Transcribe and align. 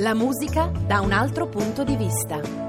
La 0.00 0.14
musica 0.14 0.72
da 0.86 1.02
un 1.02 1.12
altro 1.12 1.46
punto 1.46 1.84
di 1.84 1.94
vista. 1.94 2.59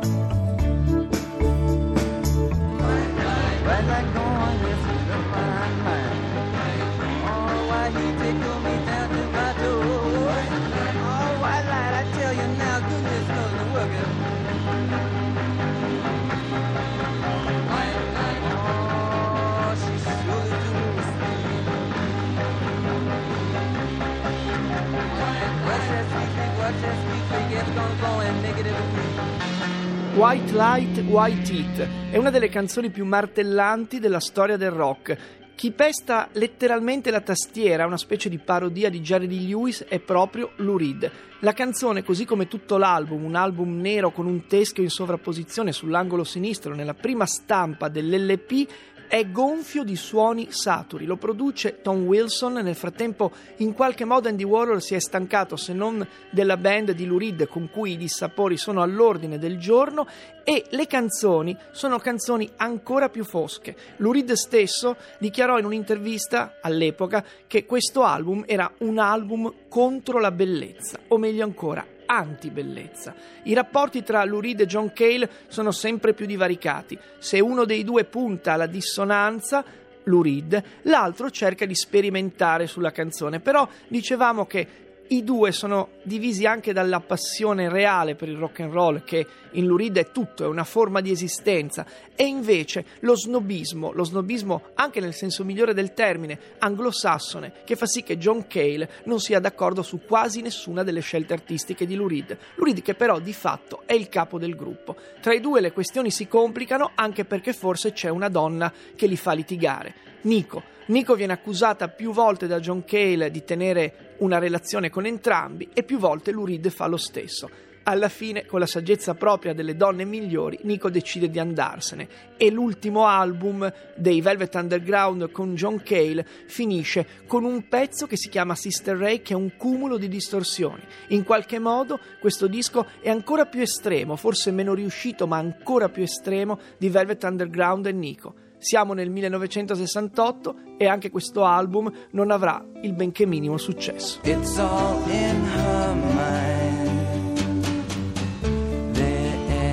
White 30.14 30.52
Light, 30.52 30.98
White 31.08 31.54
Heat 31.54 31.88
è 32.12 32.18
una 32.18 32.30
delle 32.30 32.50
canzoni 32.50 32.90
più 32.90 33.06
martellanti 33.06 33.98
della 33.98 34.20
storia 34.20 34.58
del 34.58 34.70
rock. 34.70 35.18
Chi 35.56 35.72
pesta 35.72 36.28
letteralmente 36.34 37.12
la 37.12 37.22
tastiera, 37.22 37.86
una 37.86 37.98
specie 37.98 38.28
di 38.28 38.38
parodia 38.38 38.90
di 38.90 39.00
Jerry 39.00 39.28
Lee 39.28 39.48
Lewis, 39.48 39.86
è 39.88 40.00
proprio 40.00 40.52
Lou 40.58 40.78
Reed. 40.78 41.10
La 41.40 41.54
canzone, 41.54 42.04
così 42.04 42.26
come 42.26 42.50
tutto 42.50 42.78
l'album, 42.78 43.24
un 43.24 43.36
album 43.36 43.80
nero 43.80 44.12
con 44.12 44.26
un 44.26 44.48
teschio 44.48 44.84
in 44.84 44.90
sovrapposizione 44.90 45.72
sull'angolo 45.72 46.26
sinistro 46.26 46.76
nella 46.76 46.94
prima 46.94 47.26
stampa 47.26 47.88
dell'LP, 47.88 48.68
è 49.12 49.30
gonfio 49.30 49.84
di 49.84 49.98
suoni 49.98 50.48
saturi. 50.52 51.04
Lo 51.04 51.18
produce 51.18 51.82
Tom 51.82 52.06
Wilson. 52.06 52.54
Nel 52.54 52.76
frattempo, 52.76 53.34
in 53.58 53.74
qualche 53.74 54.06
modo, 54.06 54.30
Andy 54.30 54.46
Warhol 54.46 54.82
si 54.82 54.96
è 54.96 55.02
stancato, 55.02 55.58
se 55.58 55.74
non 55.74 56.08
della 56.30 56.56
band 56.56 56.92
di 56.92 57.06
Lou 57.06 57.18
Reed, 57.18 57.46
con 57.50 57.70
cui 57.70 57.92
i 57.92 57.98
dissapori 57.98 58.56
sono 58.56 58.82
all'ordine 58.82 59.38
del 59.38 59.60
giorno, 59.60 60.08
e 60.46 60.64
le 60.70 60.88
canzoni 60.88 61.58
sono 61.72 62.00
canzoni 62.00 62.50
ancora 62.56 63.10
più 63.10 63.26
fosche. 63.26 63.76
Lou 63.98 64.14
Reed 64.14 64.32
stesso 64.32 64.96
dichiarò 65.20 65.60
in 65.60 65.66
un'intervista 65.66 66.60
all'epoca 66.62 67.22
che 67.48 67.66
questo 67.66 68.04
album 68.04 68.46
era 68.48 68.72
un 68.78 68.98
album 68.98 69.54
contro 69.68 70.22
la 70.22 70.32
bellezza, 70.32 70.98
o 71.10 71.18
meglio 71.18 71.44
ancora, 71.44 71.86
antibellezza. 72.12 73.16
I 73.44 73.54
rapporti 73.54 74.04
tra 74.04 74.24
Lou 74.26 74.42
Reed 74.42 74.62
e 74.62 74.66
John 74.66 74.92
Cale 74.94 75.30
sono 75.48 75.72
sempre 75.72 76.14
più 76.14 76.26
divaricati. 76.26 76.98
Se 77.18 77.40
uno 77.40 77.66
dei 77.66 77.84
due 77.84 78.04
punta 78.04 78.54
alla 78.54 78.68
dissonanza, 78.68 79.64
Lou 80.04 80.22
Reed, 80.22 80.64
l'altro 80.84 81.30
cerca 81.30 81.66
di 81.66 81.76
sperimentare 81.76 82.68
sulla 82.68 82.92
canzone. 82.92 83.40
Però 83.40 83.68
dicevamo 83.88 84.46
che 84.46 84.68
i 85.12 85.26
due 85.26 85.52
sono 85.52 85.90
divisi 86.04 86.46
anche 86.46 86.72
dalla 86.72 87.02
passione 87.02 87.68
reale 87.68 88.16
per 88.16 88.30
il 88.30 88.38
rock 88.38 88.62
and 88.62 88.72
roll, 88.72 89.04
che 89.04 89.28
in 89.52 89.66
Lou 89.66 89.76
Reed 89.76 89.98
è 89.98 90.12
tutto, 90.12 90.46
è 90.46 90.48
una 90.48 90.64
forma 90.64 91.02
di 91.02 91.12
esistenza, 91.12 91.86
e 92.16 92.26
invece 92.26 92.86
lo 93.02 93.16
snobismo, 93.16 93.92
lo 93.92 94.06
snobismo 94.06 94.70
anche 94.76 95.02
nel 95.02 95.14
senso 95.14 95.44
migliore 95.44 95.74
del 95.74 95.94
termine, 95.94 96.40
anglosassone, 96.60 97.52
che 97.66 97.76
fa 97.76 97.86
sì 97.88 98.04
che 98.04 98.18
John 98.18 98.48
Cale 98.48 98.90
non 99.04 99.20
sia 99.20 99.42
d'accordo 99.42 99.84
su 99.84 100.00
quasi 100.06 100.42
nessuna 100.42 100.84
delle 100.84 101.02
scelte 101.02 101.34
artistiche 101.34 101.86
di. 101.86 101.96
Lou 101.96 102.08
Reed 102.08 102.82
che 102.82 102.94
però 102.94 103.20
di 103.20 103.34
fatto 103.34 103.84
è 103.86 103.94
il 103.94 104.08
capo 104.08 104.40
del 104.40 104.56
gruppo. 104.56 104.96
Tra 105.20 105.34
i 105.34 105.42
due 105.42 105.60
le 105.60 105.74
questioni 105.74 106.10
si 106.10 106.28
complicano 106.28 106.92
anche 106.96 107.26
perché 107.26 107.52
forse 107.52 107.92
c'è 107.92 108.08
una 108.10 108.30
donna 108.30 108.72
che 108.96 109.08
li 109.08 109.18
fa 109.18 109.34
litigare. 109.34 109.94
Nico. 110.22 110.64
Nico 110.88 111.16
viene 111.16 111.34
accusata 111.34 111.90
più 111.90 112.12
volte 112.12 112.48
da 112.48 112.60
John 112.60 112.84
Cale 112.84 113.30
di 113.30 113.44
tenere 113.44 114.11
una 114.22 114.40
relazione 114.40 114.90
con 114.90 115.06
entrambi 115.06 115.70
e 115.74 115.84
più 115.84 116.00
volte 116.00 116.32
Lou 116.32 116.46
Reed 116.46 116.70
fa 116.70 116.88
lo 116.88 116.98
stesso. 116.98 117.70
Alla 117.84 118.10
fine, 118.10 118.46
con 118.46 118.60
la 118.60 118.68
saggezza 118.68 119.16
propria 119.16 119.56
delle 119.56 119.76
donne 119.76 120.06
migliori, 120.06 120.60
Nico 120.64 120.92
decide 120.92 121.32
di 121.32 121.40
andarsene 121.40 122.08
e 122.38 122.52
l'ultimo 122.52 123.08
album 123.08 123.72
dei 123.96 124.22
Velvet 124.22 124.54
Underground 124.54 125.32
con 125.32 125.56
John 125.56 125.82
Cale 125.82 126.24
finisce 126.46 127.08
con 127.26 127.44
un 127.44 127.68
pezzo 127.68 128.06
che 128.06 128.18
si 128.18 128.30
chiama 128.30 128.54
Sister 128.54 128.96
Ray 128.96 129.24
che 129.24 129.34
è 129.34 129.36
un 129.36 129.56
cumulo 129.58 129.98
di 129.98 130.08
distorsioni. 130.08 130.84
In 131.08 131.24
qualche 131.24 131.58
modo 131.58 132.00
questo 132.20 132.46
disco 132.46 132.86
è 133.02 133.10
ancora 133.10 133.48
più 133.48 133.62
estremo, 133.62 134.16
forse 134.16 134.52
meno 134.52 134.76
riuscito 134.76 135.26
ma 135.26 135.38
ancora 135.38 135.90
più 135.90 136.04
estremo 136.04 136.60
di 136.78 136.88
Velvet 136.90 137.24
Underground 137.24 137.88
e 137.88 137.92
Nico. 137.92 138.36
Siamo 138.62 138.94
nel 138.94 139.10
1968 139.10 140.56
e 140.78 140.86
anche 140.88 141.10
questo 141.10 141.44
album 141.46 141.92
non 142.12 142.30
avrà 142.30 142.64
il 142.84 142.94
benché 142.94 143.26
minimo 143.26 143.58
successo. 143.58 144.20
It's 144.24 144.56
all 144.60 145.02
in 145.10 145.44
her 145.56 145.96
mind. 145.96 146.60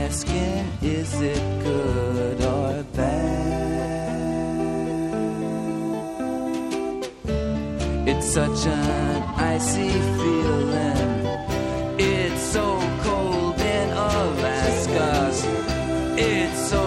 Asking, 0.07 0.65
is 0.81 1.21
it 1.21 1.39
good 1.63 2.43
or 2.43 2.83
bad? 2.95 3.29
It's 8.07 8.27
such 8.33 8.67
an 8.67 9.23
icy 9.37 9.91
feeling. 10.17 11.27
It's 11.99 12.41
so 12.41 12.79
cold 13.03 13.61
in 13.61 13.91
Alaska. 13.93 15.31
It's 16.17 16.71
so 16.71 16.78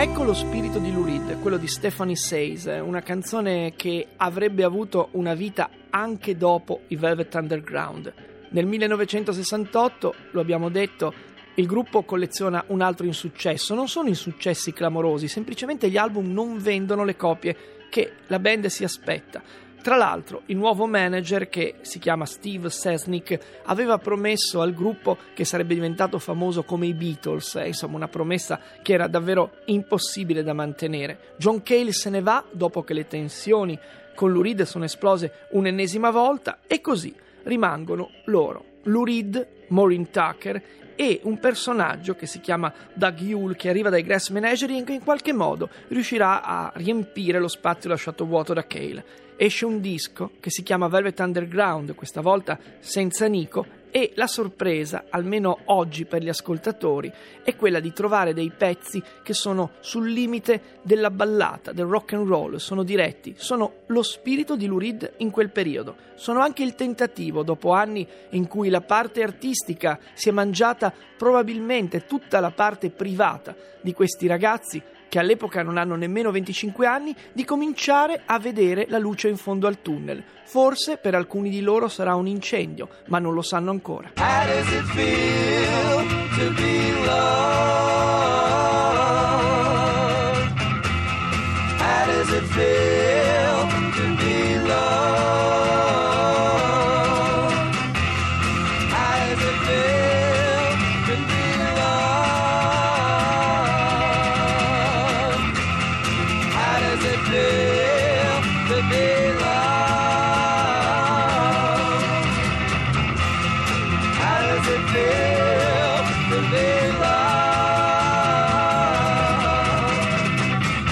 Ecco 0.00 0.22
lo 0.22 0.32
spirito 0.32 0.78
di 0.78 0.92
Lou 0.92 1.02
Reed, 1.02 1.40
quello 1.40 1.56
di 1.56 1.66
Stephanie 1.66 2.14
Says, 2.14 2.66
una 2.66 3.02
canzone 3.02 3.72
che 3.74 4.06
avrebbe 4.18 4.62
avuto 4.62 5.08
una 5.14 5.34
vita 5.34 5.70
anche 5.90 6.36
dopo 6.36 6.82
i 6.86 6.94
Velvet 6.94 7.34
Underground. 7.34 8.12
Nel 8.50 8.64
1968, 8.64 10.14
lo 10.30 10.40
abbiamo 10.40 10.68
detto, 10.68 11.12
il 11.56 11.66
gruppo 11.66 12.04
colleziona 12.04 12.62
un 12.68 12.80
altro 12.80 13.06
insuccesso. 13.06 13.74
Non 13.74 13.88
sono 13.88 14.06
insuccessi 14.06 14.72
clamorosi, 14.72 15.26
semplicemente 15.26 15.90
gli 15.90 15.96
album 15.96 16.30
non 16.32 16.58
vendono 16.58 17.02
le 17.02 17.16
copie 17.16 17.56
che 17.90 18.12
la 18.28 18.38
band 18.38 18.66
si 18.66 18.84
aspetta. 18.84 19.42
Tra 19.82 19.96
l'altro, 19.96 20.42
il 20.46 20.56
nuovo 20.56 20.86
manager, 20.86 21.48
che 21.48 21.76
si 21.82 21.98
chiama 21.98 22.26
Steve 22.26 22.68
Sesnick, 22.68 23.38
aveva 23.64 23.96
promesso 23.98 24.60
al 24.60 24.74
gruppo 24.74 25.16
che 25.34 25.44
sarebbe 25.44 25.74
diventato 25.74 26.18
famoso 26.18 26.64
come 26.64 26.86
i 26.86 26.94
Beatles, 26.94 27.54
eh, 27.56 27.68
insomma 27.68 27.96
una 27.96 28.08
promessa 28.08 28.60
che 28.82 28.92
era 28.92 29.06
davvero 29.06 29.58
impossibile 29.66 30.42
da 30.42 30.52
mantenere. 30.52 31.34
John 31.36 31.62
Cale 31.62 31.92
se 31.92 32.10
ne 32.10 32.20
va 32.20 32.44
dopo 32.50 32.82
che 32.82 32.92
le 32.92 33.06
tensioni 33.06 33.78
con 34.14 34.32
Lou 34.32 34.42
Reed 34.42 34.62
sono 34.62 34.84
esplose 34.84 35.46
un'ennesima 35.50 36.10
volta 36.10 36.58
e 36.66 36.80
così 36.80 37.14
rimangono 37.44 38.10
loro, 38.24 38.64
Lou 38.82 39.04
Reed, 39.04 39.46
Maureen 39.68 40.10
Tucker 40.10 40.62
e 40.96 41.20
un 41.22 41.38
personaggio 41.38 42.16
che 42.16 42.26
si 42.26 42.40
chiama 42.40 42.72
Doug 42.92 43.20
Yule 43.20 43.54
che 43.54 43.68
arriva 43.68 43.90
dai 43.90 44.02
Grass 44.02 44.30
Menagerie 44.30 44.84
e 44.84 44.92
in 44.92 45.04
qualche 45.04 45.32
modo 45.32 45.68
riuscirà 45.86 46.42
a 46.42 46.72
riempire 46.74 47.38
lo 47.38 47.46
spazio 47.46 47.88
lasciato 47.88 48.26
vuoto 48.26 48.52
da 48.52 48.66
Cale. 48.66 49.27
Esce 49.40 49.66
un 49.66 49.80
disco 49.80 50.32
che 50.40 50.50
si 50.50 50.64
chiama 50.64 50.88
Velvet 50.88 51.20
Underground, 51.20 51.94
questa 51.94 52.20
volta 52.20 52.58
senza 52.80 53.28
Nico, 53.28 53.64
e 53.92 54.10
la 54.16 54.26
sorpresa, 54.26 55.04
almeno 55.10 55.60
oggi 55.66 56.06
per 56.06 56.24
gli 56.24 56.28
ascoltatori, 56.28 57.12
è 57.44 57.54
quella 57.54 57.78
di 57.78 57.92
trovare 57.92 58.34
dei 58.34 58.50
pezzi 58.50 59.00
che 59.22 59.34
sono 59.34 59.74
sul 59.78 60.10
limite 60.10 60.80
della 60.82 61.12
ballata, 61.12 61.70
del 61.70 61.84
rock 61.86 62.14
and 62.14 62.26
roll, 62.26 62.56
sono 62.56 62.82
diretti, 62.82 63.36
sono 63.38 63.82
lo 63.86 64.02
spirito 64.02 64.56
di 64.56 64.66
Lou 64.66 64.80
Reed 64.80 65.14
in 65.18 65.30
quel 65.30 65.50
periodo, 65.50 65.94
sono 66.16 66.40
anche 66.40 66.64
il 66.64 66.74
tentativo, 66.74 67.44
dopo 67.44 67.70
anni 67.70 68.04
in 68.30 68.48
cui 68.48 68.68
la 68.70 68.80
parte 68.80 69.22
artistica 69.22 70.00
si 70.14 70.30
è 70.30 70.32
mangiata 70.32 70.92
probabilmente 71.16 72.06
tutta 72.06 72.40
la 72.40 72.50
parte 72.50 72.90
privata 72.90 73.54
di 73.80 73.92
questi 73.92 74.26
ragazzi, 74.26 74.82
che 75.08 75.18
all'epoca 75.18 75.62
non 75.62 75.76
hanno 75.76 75.96
nemmeno 75.96 76.30
25 76.30 76.86
anni, 76.86 77.14
di 77.32 77.44
cominciare 77.44 78.22
a 78.24 78.38
vedere 78.38 78.86
la 78.88 78.98
luce 78.98 79.28
in 79.28 79.36
fondo 79.36 79.66
al 79.66 79.82
tunnel. 79.82 80.22
Forse 80.44 80.96
per 80.96 81.14
alcuni 81.14 81.50
di 81.50 81.60
loro 81.60 81.88
sarà 81.88 82.14
un 82.14 82.26
incendio, 82.26 82.88
ma 83.06 83.18
non 83.18 83.34
lo 83.34 83.42
sanno 83.42 83.70
ancora. 83.70 84.12
How 84.16 84.46
does 84.46 84.72
it 84.72 84.84
feel 84.94 86.06
to 86.36 86.52
be 86.54 87.06
loved? 87.06 87.97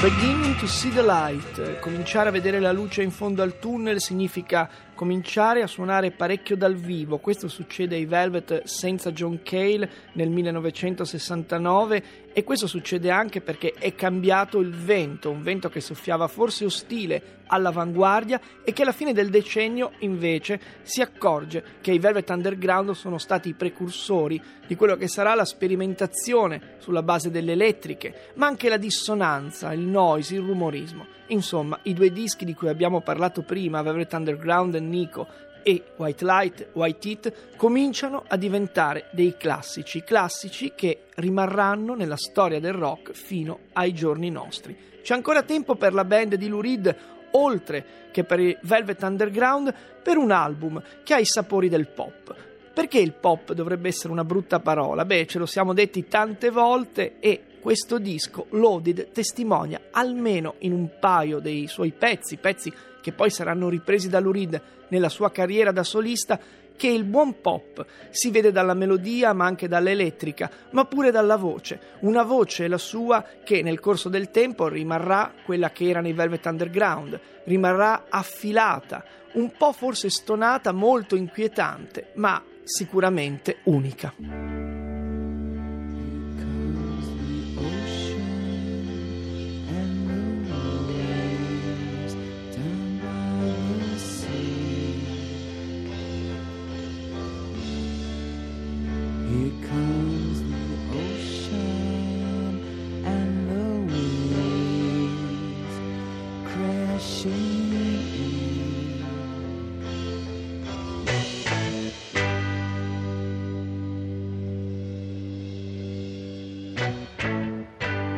Beginning 0.02 0.56
to 0.58 0.66
see 0.66 0.90
the 0.90 1.00
light, 1.00 1.80
cominciare 1.80 2.28
a 2.28 2.30
vedere 2.30 2.60
la 2.60 2.70
luce 2.70 3.02
in 3.02 3.10
fondo 3.10 3.42
al 3.42 3.58
tunnel 3.58 3.98
significa 3.98 4.68
cominciare 4.96 5.62
a 5.62 5.68
suonare 5.68 6.10
parecchio 6.10 6.56
dal 6.56 6.74
vivo. 6.74 7.18
Questo 7.18 7.46
succede 7.46 7.94
ai 7.94 8.06
Velvet 8.06 8.64
senza 8.64 9.12
John 9.12 9.42
Cale 9.44 9.88
nel 10.14 10.30
1969 10.30 12.02
e 12.32 12.42
questo 12.42 12.66
succede 12.66 13.10
anche 13.10 13.40
perché 13.40 13.72
è 13.78 13.94
cambiato 13.94 14.58
il 14.58 14.70
vento, 14.70 15.30
un 15.30 15.42
vento 15.42 15.68
che 15.68 15.80
soffiava 15.80 16.26
forse 16.26 16.64
ostile 16.64 17.36
all'avanguardia 17.46 18.40
e 18.64 18.72
che 18.72 18.82
alla 18.82 18.92
fine 18.92 19.12
del 19.12 19.30
decennio 19.30 19.92
invece 20.00 20.60
si 20.82 21.00
accorge 21.00 21.62
che 21.80 21.92
i 21.92 21.98
Velvet 21.98 22.28
Underground 22.30 22.90
sono 22.92 23.18
stati 23.18 23.50
i 23.50 23.54
precursori 23.54 24.42
di 24.66 24.74
quello 24.74 24.96
che 24.96 25.08
sarà 25.08 25.34
la 25.34 25.44
sperimentazione 25.44 26.76
sulla 26.78 27.02
base 27.02 27.30
delle 27.30 27.52
elettriche, 27.52 28.32
ma 28.34 28.46
anche 28.46 28.68
la 28.68 28.78
dissonanza, 28.78 29.72
il 29.72 29.80
noise, 29.80 30.34
il 30.34 30.40
rumorismo. 30.40 31.06
Insomma, 31.28 31.78
i 31.82 31.92
due 31.92 32.12
dischi 32.12 32.44
di 32.44 32.54
cui 32.54 32.68
abbiamo 32.68 33.00
parlato 33.00 33.42
prima, 33.42 33.82
Velvet 33.82 34.12
Underground 34.12 34.74
e 34.74 34.80
Nico, 34.80 35.26
e 35.66 35.82
White 35.96 36.24
Light, 36.24 36.68
White 36.74 37.08
Heat 37.08 37.32
cominciano 37.56 38.22
a 38.28 38.36
diventare 38.36 39.08
dei 39.10 39.36
classici, 39.36 40.04
classici 40.04 40.74
che 40.76 41.06
rimarranno 41.16 41.94
nella 41.94 42.16
storia 42.16 42.60
del 42.60 42.72
rock 42.72 43.10
fino 43.10 43.58
ai 43.72 43.92
giorni 43.92 44.30
nostri. 44.30 44.76
C'è 45.02 45.14
ancora 45.14 45.42
tempo 45.42 45.74
per 45.74 45.92
la 45.92 46.04
band 46.04 46.36
di 46.36 46.46
Lou 46.46 46.60
Reed, 46.60 46.96
oltre 47.32 47.84
che 48.12 48.22
per 48.22 48.38
i 48.38 48.56
Velvet 48.62 49.02
Underground, 49.02 49.74
per 50.04 50.18
un 50.18 50.30
album 50.30 50.80
che 51.02 51.14
ha 51.14 51.18
i 51.18 51.24
sapori 51.24 51.68
del 51.68 51.88
pop. 51.88 52.32
Perché 52.72 53.00
il 53.00 53.14
pop 53.14 53.52
dovrebbe 53.52 53.88
essere 53.88 54.12
una 54.12 54.24
brutta 54.24 54.60
parola? 54.60 55.04
Beh, 55.04 55.26
ce 55.26 55.40
lo 55.40 55.46
siamo 55.46 55.72
detti 55.72 56.06
tante 56.06 56.50
volte 56.50 57.16
e 57.18 57.42
questo 57.66 57.98
disco, 57.98 58.46
Loaded, 58.50 59.10
testimonia 59.10 59.88
almeno 59.90 60.54
in 60.58 60.70
un 60.70 60.88
paio 61.00 61.40
dei 61.40 61.66
suoi 61.66 61.90
pezzi, 61.90 62.36
pezzi 62.36 62.72
che 63.00 63.10
poi 63.10 63.28
saranno 63.28 63.68
ripresi 63.68 64.08
da 64.08 64.20
Lurid 64.20 64.62
nella 64.90 65.08
sua 65.08 65.32
carriera 65.32 65.72
da 65.72 65.82
solista, 65.82 66.38
che 66.76 66.86
il 66.86 67.02
buon 67.02 67.40
pop 67.40 67.84
si 68.10 68.30
vede 68.30 68.52
dalla 68.52 68.74
melodia 68.74 69.32
ma 69.32 69.46
anche 69.46 69.66
dall'elettrica, 69.66 70.48
ma 70.70 70.84
pure 70.84 71.10
dalla 71.10 71.34
voce. 71.34 71.80
Una 72.02 72.22
voce, 72.22 72.68
la 72.68 72.78
sua, 72.78 73.24
che 73.42 73.62
nel 73.62 73.80
corso 73.80 74.08
del 74.08 74.30
tempo 74.30 74.68
rimarrà 74.68 75.34
quella 75.44 75.70
che 75.70 75.88
era 75.88 76.00
nei 76.00 76.12
Velvet 76.12 76.46
Underground, 76.46 77.20
rimarrà 77.46 78.04
affilata, 78.08 79.04
un 79.32 79.50
po' 79.58 79.72
forse 79.72 80.08
stonata, 80.08 80.70
molto 80.70 81.16
inquietante, 81.16 82.12
ma 82.14 82.40
sicuramente 82.62 83.56
unica. 83.64 84.85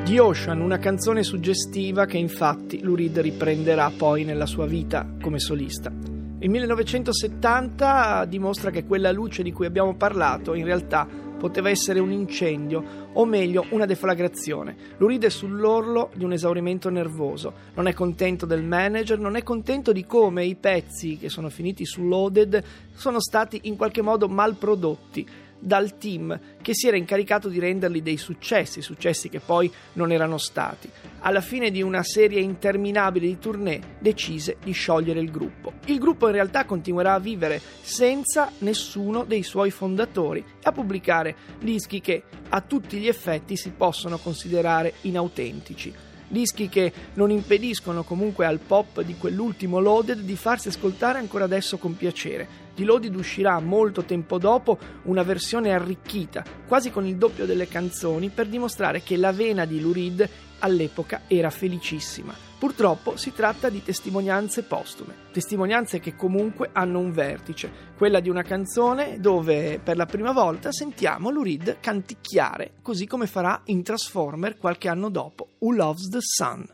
The 0.09 0.21
Ocean, 0.21 0.63
una 0.63 0.79
canzone 0.79 1.23
suggestiva 1.23 2.07
che 2.07 2.17
infatti 2.17 2.81
Lurid 2.81 3.19
riprenderà 3.19 3.93
poi 3.95 4.25
nella 4.25 4.47
sua 4.47 4.65
vita 4.65 5.07
come 5.21 5.39
solista. 5.39 5.93
Il 6.39 6.49
1970 6.49 8.25
dimostra 8.25 8.71
che 8.71 8.87
quella 8.87 9.13
luce 9.13 9.43
di 9.43 9.53
cui 9.53 9.67
abbiamo 9.67 9.97
parlato 9.97 10.55
in 10.55 10.65
realtà 10.65 11.07
poteva 11.39 11.69
essere 11.69 12.01
un 12.01 12.11
incendio, 12.11 13.11
o 13.13 13.27
meglio 13.27 13.67
una 13.69 13.85
deflagrazione. 13.85 14.75
Lurid 14.97 15.25
è 15.25 15.29
sull'orlo 15.29 16.09
di 16.15 16.25
un 16.25 16.33
esaurimento 16.33 16.89
nervoso, 16.89 17.53
non 17.75 17.87
è 17.87 17.93
contento 17.93 18.47
del 18.47 18.65
manager, 18.65 19.19
non 19.19 19.37
è 19.37 19.43
contento 19.43 19.93
di 19.93 20.07
come 20.07 20.43
i 20.47 20.55
pezzi 20.55 21.19
che 21.19 21.29
sono 21.29 21.51
finiti 21.51 21.85
su 21.85 22.03
Loaded 22.09 22.65
sono 22.95 23.21
stati 23.21 23.61
in 23.65 23.77
qualche 23.77 24.01
modo 24.01 24.27
mal 24.27 24.55
prodotti 24.55 25.27
dal 25.59 25.99
team 25.99 26.39
che 26.61 26.75
si 26.75 26.87
era 26.87 26.97
incaricato 26.97 27.49
di 27.49 27.59
renderli 27.59 28.03
dei 28.03 28.17
successi, 28.17 28.83
successi 28.83 29.29
che 29.29 29.41
poi 29.41 29.71
non 29.95 30.13
erano 30.13 30.39
stati. 30.39 30.89
Alla 31.21 31.41
fine 31.41 31.71
di 31.71 31.83
una 31.83 32.03
serie 32.03 32.41
interminabile 32.41 33.27
di 33.27 33.39
tournée 33.39 33.81
decise 33.99 34.57
di 34.63 34.73
sciogliere 34.73 35.21
il 35.21 35.31
gruppo. 35.31 35.75
Il 35.87 35.99
gruppo 35.99 36.27
in 36.27 36.33
realtà 36.33 36.65
continuerà 36.65 37.15
a 37.15 37.21
vivere 37.21 37.61
senza 37.81 38.53
nessuno 38.59 39.25
dei 39.25 39.43
suoi 39.43 39.71
fondatori 39.71 40.41
e 40.41 40.45
a 40.63 40.73
pubblicare 40.73 41.35
dischi 41.59 42.01
che 42.01 42.23
a 42.51 42.61
tutti 42.61 42.99
gli 42.99 43.09
effetti 43.09 43.57
si 43.57 43.71
possono 43.71 44.19
considerare 44.19 44.95
inautentici 45.03 46.07
dischi 46.29 46.69
che 46.69 46.93
non 47.15 47.31
impediscono 47.31 48.03
comunque 48.05 48.47
al 48.47 48.59
pop 48.59 49.01
di 49.03 49.17
quell'ultimo 49.17 49.81
Loaded 49.81 50.21
di 50.21 50.37
farsi 50.37 50.69
ascoltare 50.69 51.19
ancora 51.19 51.45
adesso 51.45 51.79
con 51.79 51.97
piacere. 51.97 52.67
Di 52.79 52.85
Loaded 52.85 53.17
uscirà 53.17 53.59
molto 53.59 54.05
tempo 54.05 54.39
dopo 54.39 54.79
una 55.07 55.25
versione 55.25 55.73
arricchita, 55.73 56.45
quasi 56.69 56.93
con 56.93 57.05
il 57.09 57.17
doppio 57.17 57.45
delle 57.45 57.67
canzoni, 57.67 58.29
per 58.29 58.47
dimostrare 58.47 59.03
che 59.03 59.17
la 59.17 59.33
vena 59.33 59.65
di 59.65 59.81
Lurid 59.81 60.29
all'epoca 60.61 61.23
era 61.27 61.51
felicissima. 61.51 62.33
Purtroppo 62.57 63.17
si 63.17 63.33
tratta 63.33 63.69
di 63.69 63.83
testimonianze 63.83 64.63
postume, 64.63 65.13
testimonianze 65.33 65.99
che 65.99 66.15
comunque 66.15 66.71
hanno 66.73 67.01
un 67.01 67.11
vertice, 67.11 67.69
quella 67.97 68.21
di 68.21 68.31
una 68.31 68.43
canzone 68.43 69.19
dove 69.19 69.81
per 69.83 69.97
la 69.97 70.07
prima 70.07 70.31
volta 70.31 70.71
sentiamo 70.71 71.31
Lurid 71.31 71.79
canticchiare, 71.81 72.75
così 72.81 73.09
come 73.09 73.27
farà 73.27 73.61
in 73.65 73.83
Transformer 73.83 74.57
qualche 74.57 74.89
anno 74.89 75.09
dopo, 75.09 75.49
Who 75.59 75.75
Loves 75.75 76.09
the 76.11 76.21
Sun. 76.21 76.65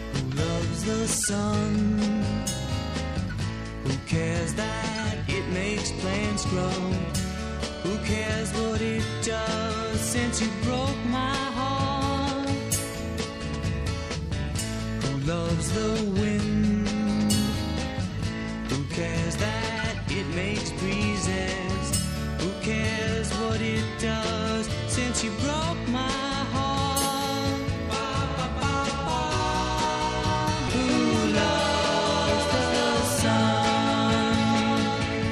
Who 0.00 0.34
loves 0.34 0.84
the 0.84 1.06
sun? 1.06 2.21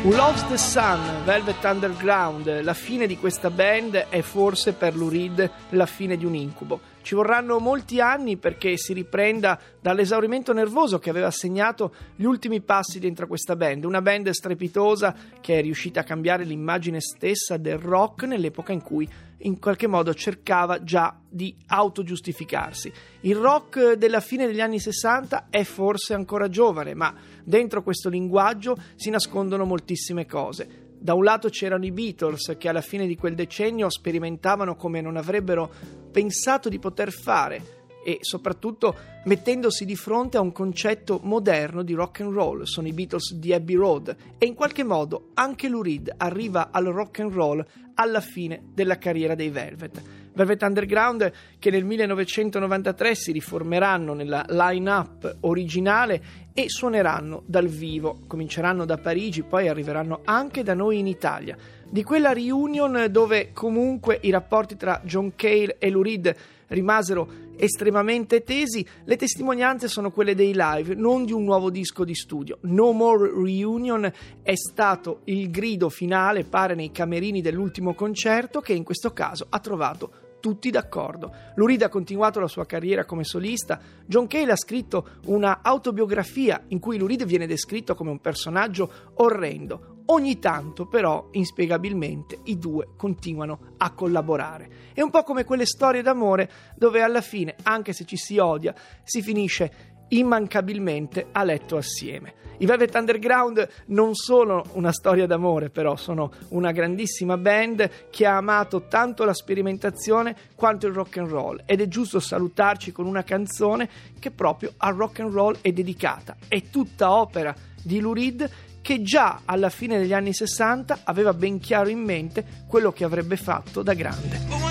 Who 0.03 0.17
Loves 0.17 0.43
the 0.49 0.57
Sun, 0.57 1.25
Velvet 1.25 1.63
Underground, 1.63 2.63
la 2.63 2.73
fine 2.73 3.07
di 3.07 3.19
questa 3.19 3.51
band 3.51 4.07
è 4.09 4.23
forse 4.23 4.73
per 4.73 4.97
Lou 4.97 5.11
Reed 5.11 5.51
la 5.71 5.85
fine 5.85 6.17
di 6.17 6.25
un 6.25 6.35
incubo. 6.35 6.81
Ci 7.03 7.15
vorranno 7.15 7.59
molti 7.59 8.01
anni 8.01 8.37
perché 8.37 8.77
si 8.77 8.93
riprenda 8.93 9.59
dall'esaurimento 9.81 10.53
nervoso 10.53 10.99
che 10.99 11.11
aveva 11.11 11.31
segnato 11.31 11.95
gli 12.15 12.25
ultimi 12.25 12.61
passi 12.61 12.99
dentro 12.99 13.27
questa 13.27 13.57
band, 13.57 13.85
una 13.85 14.03
band 14.03 14.29
strepitosa 14.31 15.15
che 15.41 15.59
è 15.59 15.63
riuscita 15.63 16.01
a 16.01 16.05
cambiare 16.05 16.45
l'immagine 16.45 17.01
stessa 17.01 17.57
del 17.57 17.79
rock 17.79 18.25
nell'epoca 18.25 18.73
in 18.73 18.83
cui 18.83 19.09
in 19.43 19.59
qualche 19.59 19.87
modo 19.87 20.13
cercava 20.15 20.83
già 20.83 21.19
di 21.29 21.55
autogiustificarsi. 21.69 22.93
Il 23.21 23.37
rock 23.37 23.93
della 23.93 24.21
fine 24.21 24.47
degli 24.47 24.61
anni 24.61 24.79
60 24.79 25.47
è 25.51 25.63
forse 25.63 26.15
ancora 26.15 26.49
giovane, 26.49 26.95
ma 26.95 27.15
dentro 27.43 27.83
questo 27.83 28.09
linguaggio 28.09 28.77
si 28.97 29.11
nascondono 29.11 29.65
moltissime 29.65 30.27
cose. 30.27 30.80
Da 31.03 31.15
un 31.15 31.25
lato 31.25 31.49
c'erano 31.49 31.87
i 31.87 31.93
Beatles 31.93 32.57
che 32.59 32.69
alla 32.69 32.83
fine 32.83 33.07
di 33.07 33.17
quel 33.17 33.35
decennio 33.35 33.89
sperimentavano 33.89 34.77
come 34.77 35.01
non 35.01 35.17
avrebbero 35.17 35.73
pensato 36.13 36.69
di 36.69 36.79
poter 36.79 37.11
fare 37.11 37.79
e 38.05 38.19
soprattutto 38.21 38.95
mettendosi 39.25 39.87
di 39.87 39.97
fronte 39.97 40.37
a 40.37 40.43
un 40.43 40.53
concetto 40.53 41.19
moderno 41.23 41.83
di 41.83 41.95
rock 41.95 42.21
and 42.21 42.35
roll, 42.35 42.65
sono 42.65 42.87
i 42.87 42.93
Beatles 42.93 43.33
di 43.33 43.55
Abbey 43.55 43.77
Road 43.77 44.15
e 44.37 44.45
in 44.45 44.53
qualche 44.53 44.85
modo 44.85 45.31
anche 45.33 45.71
Lou 45.71 45.81
Reed 45.81 46.13
arriva 46.19 46.69
al 46.71 46.85
rock 46.85 47.21
and 47.21 47.33
roll 47.33 47.65
alla 47.95 48.21
fine 48.21 48.61
della 48.75 48.99
carriera 48.99 49.35
dei 49.35 49.49
Velvet. 49.49 50.03
Velvet 50.35 50.63
Underground 50.63 51.33
che 51.59 51.71
nel 51.71 51.85
1993 51.85 53.15
si 53.15 53.33
riformeranno 53.33 54.13
nella 54.13 54.45
line-up 54.49 55.39
originale 55.41 56.49
e 56.53 56.69
suoneranno 56.69 57.43
dal 57.47 57.67
vivo, 57.67 58.21
cominceranno 58.27 58.85
da 58.85 58.99
Parigi, 58.99 59.43
poi 59.43 59.69
arriveranno 59.69 60.21
anche 60.25 60.63
da 60.63 60.75
noi 60.75 60.99
in 60.99 61.07
Italia. 61.07 61.57
Di 61.89 62.03
quella 62.03 62.33
reunion 62.33 63.07
dove 63.11 63.51
comunque 63.53 64.19
i 64.23 64.31
rapporti 64.31 64.77
tra 64.77 65.01
John 65.05 65.33
Cale 65.35 65.77
e 65.79 65.91
Lou 65.91 66.03
Reed 66.03 66.35
rimasero 66.69 67.49
estremamente 67.57 68.43
tesi, 68.43 68.87
le 69.05 69.17
testimonianze 69.17 69.87
sono 69.87 70.11
quelle 70.11 70.35
dei 70.35 70.53
live, 70.55 70.95
non 70.95 71.25
di 71.25 71.33
un 71.33 71.45
nuovo 71.45 71.71
disco 71.71 72.05
di 72.05 72.15
studio. 72.15 72.59
No 72.63 72.93
More 72.93 73.31
Reunion 73.31 74.11
è 74.43 74.55
stato 74.55 75.21
il 75.25 75.51
grido 75.51 75.91
finale, 75.91 76.45
pare 76.45 76.75
nei 76.75 76.91
camerini 76.91 77.43
dell'ultimo 77.43 77.95
concerto, 77.95 78.61
che 78.61 78.73
in 78.73 78.85
questo 78.85 79.13
caso 79.13 79.47
ha 79.51 79.59
trovato 79.59 80.11
tutti 80.41 80.71
d'accordo. 80.71 81.33
Lurid 81.55 81.83
ha 81.83 81.89
continuato 81.89 82.41
la 82.41 82.49
sua 82.49 82.67
carriera 82.67 83.05
come 83.05 83.25
solista. 83.25 83.79
John 84.07 84.27
Cale 84.27 84.53
ha 84.53 84.57
scritto 84.57 85.11
una 85.27 85.61
autobiografia 85.63 86.65
in 86.69 86.81
cui 86.81 86.99
Lurid 86.99 87.25
viene 87.25 87.47
descritto 87.47 87.95
come 87.95 88.11
un 88.11 88.21
personaggio 88.21 88.91
orrendo. 89.17 90.03
Ogni 90.07 90.41
tanto, 90.41 90.87
però, 90.87 91.29
inspiegabilmente, 91.33 92.41
i 92.45 92.59
due 92.59 92.89
continuano 92.97 93.75
a 93.77 93.93
collaborare. 93.93 94.69
È 94.93 95.03
un 95.03 95.11
po' 95.11 95.23
come 95.23 95.45
quelle 95.45 95.67
storie 95.67 96.03
d'amore 96.03 96.51
dove 96.75 97.01
alla 97.01 97.21
fine, 97.21 97.55
anche 97.63 97.93
se 97.93 98.05
ci 98.05 98.17
si 98.17 98.39
odia, 98.39 98.75
si 99.05 99.23
finisce 99.23 99.91
immancabilmente 100.09 101.29
a 101.31 101.45
letto 101.45 101.77
assieme. 101.77 102.50
I 102.61 102.67
Velvet 102.67 102.95
Underground 102.95 103.69
non 103.87 104.15
sono 104.15 104.63
una 104.73 104.93
storia 104.93 105.27
d'amore, 105.27 105.71
però 105.71 105.97
sono 105.97 106.31
una 106.49 106.73
grandissima 106.73 107.39
band 107.39 108.09
che 108.11 108.27
ha 108.27 108.37
amato 108.37 108.83
tanto 108.87 109.25
la 109.25 109.33
sperimentazione 109.33 110.37
quanto 110.55 110.87
il 110.87 110.93
rock 110.93 111.17
and 111.17 111.31
roll 111.31 111.63
ed 111.65 111.81
è 111.81 111.89
giusto 111.89 112.21
salutarci 112.21 112.93
con 112.93 113.07
una 113.07 113.25
canzone 113.25 113.89
che 114.19 114.31
proprio 114.31 114.75
al 114.77 114.95
rock 114.95 115.21
and 115.21 115.33
roll 115.33 115.57
è 115.63 115.73
dedicata. 115.73 116.37
È 116.49 116.69
tutta 116.69 117.13
opera 117.13 117.55
di 117.83 117.99
Lou 117.99 118.13
Reed 118.13 118.51
che 118.83 119.01
già 119.01 119.41
alla 119.47 119.71
fine 119.71 119.97
degli 119.97 120.13
anni 120.13 120.35
60 120.35 121.01
aveva 121.05 121.33
ben 121.33 121.61
chiaro 121.61 121.89
in 121.89 122.01
mente 122.01 122.45
quello 122.67 122.93
che 122.93 123.05
avrebbe 123.05 123.37
fatto 123.37 123.83
da 123.83 123.95
grande. 123.95 124.70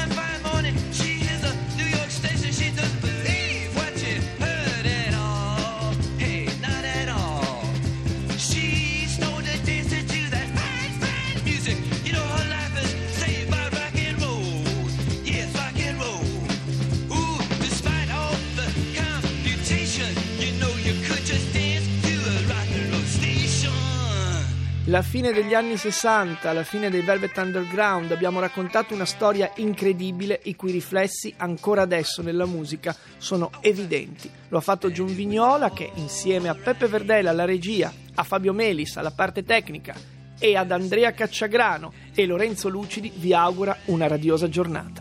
La 24.89 25.03
fine 25.03 25.31
degli 25.31 25.53
anni 25.53 25.77
60, 25.77 26.51
la 26.51 26.63
fine 26.63 26.89
dei 26.89 27.01
Velvet 27.01 27.37
Underground, 27.37 28.09
abbiamo 28.09 28.39
raccontato 28.39 28.95
una 28.95 29.05
storia 29.05 29.51
incredibile 29.57 30.39
i 30.45 30.55
cui 30.55 30.71
riflessi 30.71 31.31
ancora 31.37 31.83
adesso 31.83 32.23
nella 32.23 32.47
musica 32.47 32.95
sono 33.17 33.51
evidenti. 33.59 34.27
Lo 34.47 34.57
ha 34.57 34.61
fatto 34.61 34.89
John 34.89 35.13
Vignola 35.13 35.69
che 35.69 35.91
insieme 35.93 36.49
a 36.49 36.55
Peppe 36.55 36.87
Verdella 36.87 37.29
alla 37.29 37.45
regia, 37.45 37.93
a 38.15 38.23
Fabio 38.23 38.51
Melis 38.51 38.97
alla 38.97 39.11
parte 39.11 39.43
tecnica 39.43 39.93
e 40.39 40.55
ad 40.55 40.71
Andrea 40.71 41.11
Cacciagrano 41.11 41.93
e 42.15 42.25
Lorenzo 42.25 42.67
Lucidi 42.67 43.11
vi 43.15 43.31
augura 43.31 43.77
una 43.85 44.07
radiosa 44.07 44.49
giornata. 44.49 44.97